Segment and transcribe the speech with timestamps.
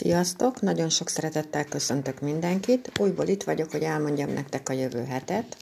[0.00, 0.60] Sziasztok!
[0.60, 2.98] Nagyon sok szeretettel köszöntök mindenkit.
[3.00, 5.56] Újból itt vagyok, hogy elmondjam nektek a jövő hetet.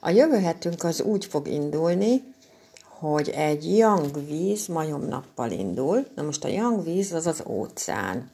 [0.00, 2.34] A jövő hetünk az úgy fog indulni,
[2.82, 6.06] hogy egy young víz majomnappal indul.
[6.14, 8.30] Na most a young víz az az óceán.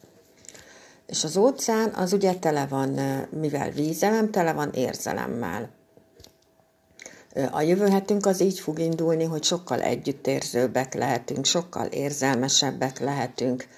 [1.07, 3.01] És az óceán az ugye tele van,
[3.31, 5.69] mivel vízelem, tele van érzelemmel.
[7.51, 13.69] A jövő hetünk az így fog indulni, hogy sokkal együttérzőbbek lehetünk, sokkal érzelmesebbek lehetünk,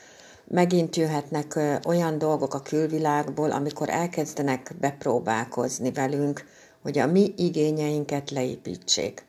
[0.45, 6.45] megint jöhetnek olyan dolgok a külvilágból, amikor elkezdenek bepróbálkozni velünk,
[6.83, 9.27] hogy a mi igényeinket leépítsék.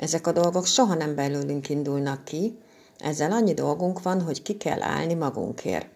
[0.00, 2.58] Ezek a dolgok soha nem belőlünk indulnak ki,
[2.98, 5.86] ezzel annyi dolgunk van, hogy ki kell állni magunkért.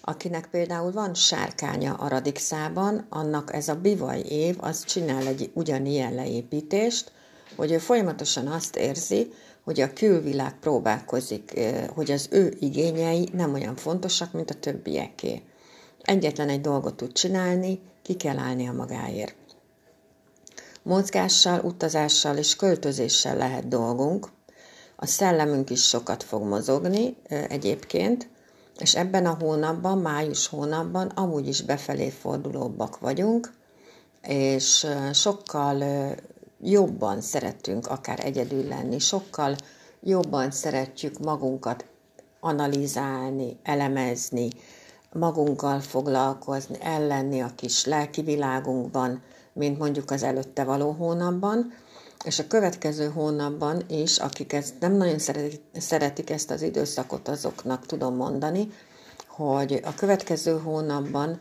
[0.00, 6.14] Akinek például van sárkánya a radixában, annak ez a bivaj év, az csinál egy ugyanilyen
[6.14, 7.12] leépítést,
[7.56, 9.32] hogy ő folyamatosan azt érzi,
[9.64, 11.60] hogy a külvilág próbálkozik,
[11.94, 15.42] hogy az ő igényei nem olyan fontosak, mint a többieké.
[16.02, 19.34] Egyetlen egy dolgot tud csinálni, ki kell állni a magáért.
[20.82, 24.28] Mozgással, utazással és költözéssel lehet dolgunk.
[24.96, 27.16] A szellemünk is sokat fog mozogni
[27.48, 28.28] egyébként,
[28.78, 33.52] és ebben a hónapban, május hónapban amúgy is befelé fordulóbbak vagyunk,
[34.22, 35.84] és sokkal
[36.62, 39.56] jobban szeretünk akár egyedül lenni, sokkal
[40.00, 41.84] jobban szeretjük magunkat
[42.40, 44.50] analizálni, elemezni,
[45.12, 51.72] magunkkal foglalkozni, ellenni a kis lelki világunkban, mint mondjuk az előtte való hónapban,
[52.24, 55.18] és a következő hónapban is, akik ezt nem nagyon
[55.78, 58.68] szeretik, ezt az időszakot, azoknak tudom mondani,
[59.26, 61.38] hogy a következő hónapban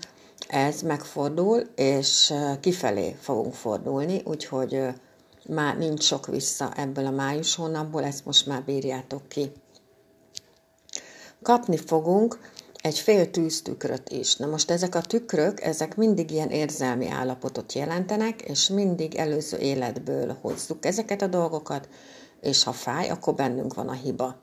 [0.48, 4.94] ez megfordul, és kifelé fogunk fordulni, úgyhogy
[5.48, 9.52] már nincs sok vissza ebből a május hónapból, ezt most már bírjátok ki.
[11.42, 12.40] Kapni fogunk
[12.82, 14.36] egy fél tűztükröt is.
[14.36, 20.38] Na most ezek a tükrök, ezek mindig ilyen érzelmi állapotot jelentenek, és mindig előző életből
[20.42, 21.90] hozzuk ezeket a dolgokat,
[22.42, 24.36] és ha fáj, akkor bennünk van a hiba.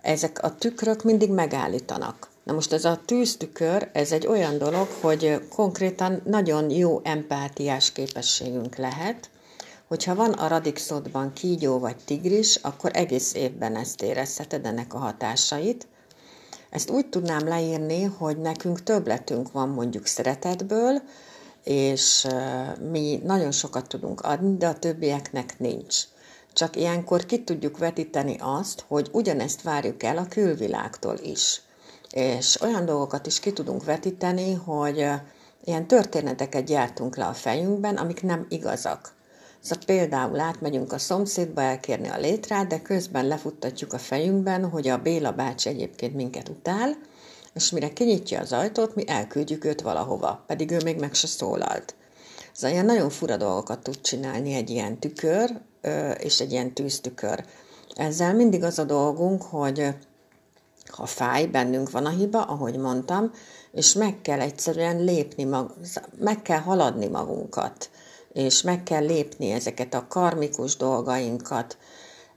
[0.00, 2.28] Ezek a tükrök mindig megállítanak.
[2.44, 8.76] Na most ez a tűztükör, ez egy olyan dolog, hogy konkrétan nagyon jó empátiás képességünk
[8.76, 9.30] lehet,
[9.94, 15.86] Hogyha van a radixodban kígyó vagy tigris, akkor egész évben ezt érezheted ennek a hatásait.
[16.70, 21.02] Ezt úgy tudnám leírni, hogy nekünk többletünk van mondjuk szeretetből,
[21.64, 22.26] és
[22.90, 25.96] mi nagyon sokat tudunk adni, de a többieknek nincs.
[26.52, 31.62] Csak ilyenkor ki tudjuk vetíteni azt, hogy ugyanezt várjuk el a külvilágtól is.
[32.10, 35.06] És olyan dolgokat is ki tudunk vetíteni, hogy
[35.64, 39.12] ilyen történeteket gyártunk le a fejünkben, amik nem igazak.
[39.64, 44.98] Szóval például átmegyünk a szomszédba elkérni a létrát, de közben lefuttatjuk a fejünkben, hogy a
[44.98, 46.96] Béla bácsi egyébként minket utál,
[47.54, 51.94] és mire kinyitja az ajtót, mi elküldjük őt valahova, pedig ő még meg se szólalt.
[52.52, 55.60] Szóval ilyen nagyon fura dolgokat tud csinálni egy ilyen tükör,
[56.18, 57.44] és egy ilyen tűztükör.
[57.94, 59.94] Ezzel mindig az a dolgunk, hogy
[60.86, 63.30] ha fáj, bennünk van a hiba, ahogy mondtam,
[63.72, 65.74] és meg kell egyszerűen lépni, mag-
[66.18, 67.90] meg kell haladni magunkat
[68.34, 71.76] és meg kell lépni ezeket a karmikus dolgainkat.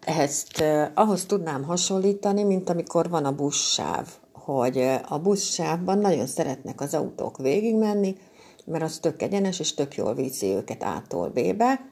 [0.06, 0.64] Ezt
[0.94, 7.38] ahhoz tudnám hasonlítani, mint amikor van a buszsáv, hogy a buszsávban nagyon szeretnek az autók
[7.38, 8.16] végigmenni,
[8.66, 11.90] mert az tök egyenes, és tök jól viszi őket A-tól B-be,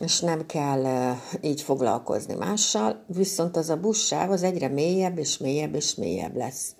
[0.00, 5.74] és nem kell így foglalkozni mással, viszont az a buszsáv az egyre mélyebb, és mélyebb,
[5.74, 6.74] és mélyebb lesz.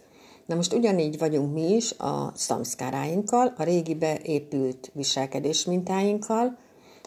[0.46, 6.58] Na most ugyanígy vagyunk mi is a szamszkáráinkkal, a régi beépült viselkedés mintáinkkal,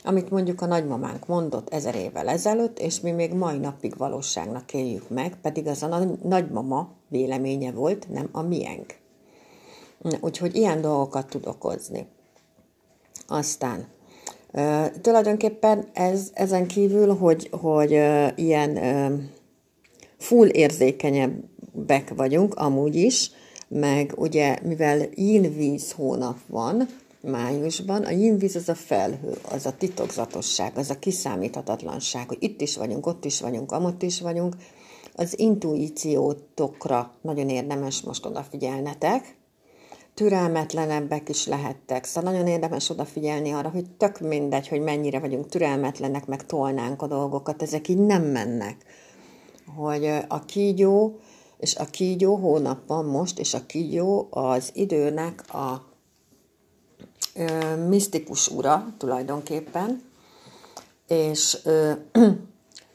[0.03, 5.09] amit mondjuk a nagymamánk mondott ezer évvel ezelőtt, és mi még mai napig valóságnak éljük
[5.09, 8.95] meg, pedig az a nagymama véleménye volt, nem a miénk.
[10.21, 12.07] Úgyhogy ilyen dolgokat tud okozni.
[13.27, 13.87] Aztán
[14.57, 17.91] Uh, tulajdonképpen ez, ezen kívül, hogy, hogy
[18.35, 18.79] ilyen
[20.17, 21.43] full érzékenyebb
[21.75, 23.31] bek vagyunk, amúgy is,
[23.67, 26.87] meg ugye, mivel yin-víz hónap van,
[27.21, 32.77] májusban, a yin-víz az a felhő, az a titokzatosság, az a kiszámíthatatlanság, hogy itt is
[32.77, 34.55] vagyunk, ott is vagyunk, amott is vagyunk,
[35.15, 39.35] az intuíciótokra nagyon érdemes most odafigyelnetek,
[40.13, 42.05] türelmetlenebbek is lehettek.
[42.05, 47.07] Szóval nagyon érdemes odafigyelni arra, hogy tök mindegy, hogy mennyire vagyunk türelmetlenek, meg tolnánk a
[47.07, 48.77] dolgokat, ezek így nem mennek.
[49.75, 51.19] Hogy a kígyó
[51.57, 55.85] és a kígyó hónapban most, és a kígyó az időnek a
[57.35, 60.03] ö, misztikus ura tulajdonképpen,
[61.07, 61.91] és ö,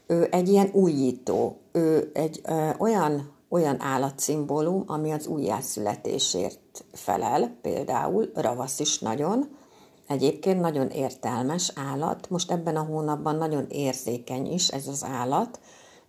[0.06, 8.30] ő egy ilyen újító, ő egy ö, olyan olyan állatszimbólum, ami az újjászületésért felel, például
[8.34, 9.48] ravasz is nagyon,
[10.10, 15.60] Egyébként nagyon értelmes állat, most ebben a hónapban nagyon érzékeny is ez az állat,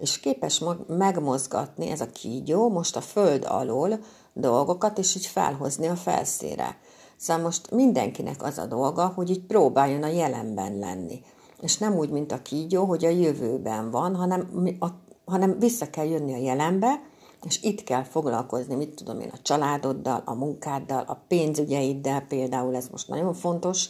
[0.02, 4.00] és képes megmozgatni ez a kígyó most a föld alól
[4.34, 6.78] dolgokat, és így felhozni a felszére.
[7.18, 11.24] Szóval most mindenkinek az a dolga, hogy így próbáljon a jelenben lenni.
[11.62, 14.50] És nem úgy, mint a kígyó, hogy a jövőben van, hanem,
[14.80, 14.88] a,
[15.26, 17.02] hanem vissza kell jönni a jelenbe,
[17.44, 22.88] és itt kell foglalkozni, mit tudom én, a családoddal, a munkáddal, a pénzügyeiddel például, ez
[22.92, 23.90] most nagyon fontos,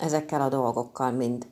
[0.00, 1.46] ezekkel a dolgokkal mind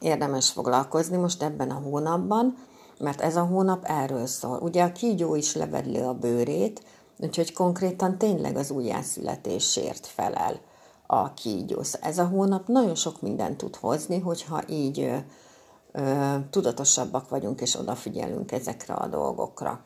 [0.00, 2.56] érdemes foglalkozni most ebben a hónapban,
[3.00, 4.58] mert ez a hónap erről szól.
[4.62, 6.82] Ugye a kígyó is levedli a bőrét,
[7.18, 10.60] úgyhogy konkrétan tényleg az újjászületésért felel
[11.06, 11.82] a kígyó.
[12.00, 15.16] Ez a hónap nagyon sok mindent tud hozni, hogyha így ö,
[15.92, 19.84] ö, tudatosabbak vagyunk és odafigyelünk ezekre a dolgokra.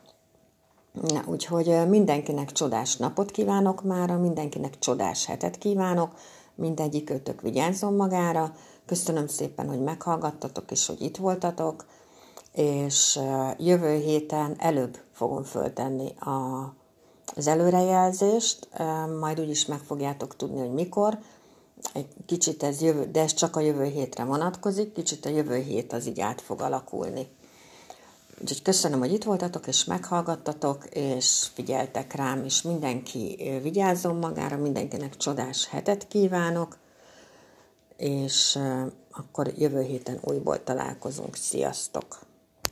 [1.01, 6.11] Na, úgyhogy mindenkinek csodás napot kívánok mára, mindenkinek csodás hetet kívánok,
[6.55, 8.53] mindegyik ötök vigyázzon magára.
[8.85, 11.85] Köszönöm szépen, hogy meghallgattatok, és hogy itt voltatok,
[12.55, 13.19] és
[13.57, 16.73] jövő héten előbb fogom föltenni a,
[17.35, 18.67] az előrejelzést,
[19.19, 21.17] majd úgyis meg fogjátok tudni, hogy mikor.
[21.93, 25.93] Egy kicsit ez jövő, de ez csak a jövő hétre vonatkozik, kicsit a jövő hét
[25.93, 27.27] az így át fog alakulni.
[28.41, 35.17] Úgyhogy köszönöm, hogy itt voltatok, és meghallgattatok, és figyeltek rám, és mindenki vigyázzon magára, mindenkinek
[35.17, 36.77] csodás hetet kívánok,
[37.97, 38.59] és
[39.11, 41.35] akkor jövő héten újból találkozunk.
[41.35, 42.19] Sziasztok!